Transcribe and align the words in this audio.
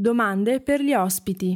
Domande 0.00 0.60
per 0.60 0.80
gli 0.80 0.94
ospiti. 0.94 1.46